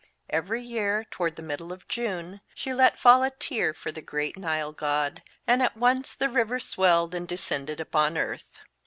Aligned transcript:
Every 0.31 0.63
year, 0.63 1.05
toward 1.11 1.35
the 1.35 1.43
middle 1.43 1.71
of 1.71 1.87
June, 1.87 2.41
she 2.55 2.73
let 2.73 2.97
fall 2.97 3.21
a 3.21 3.29
tear 3.29 3.71
for 3.71 3.91
the 3.91 4.01
great 4.01 4.35
Nile 4.35 4.71
god, 4.73 5.21
and 5.45 5.61
at 5.61 5.77
once 5.77 6.15
the 6.15 6.27
river 6.27 6.59
swelled 6.59 7.13
and 7.13 7.27
descended 7.27 7.79
upon 7.79 8.17
earth. 8.17 8.63